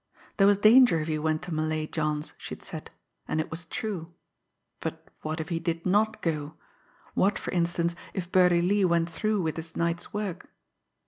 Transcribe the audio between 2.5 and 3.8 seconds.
had said and it was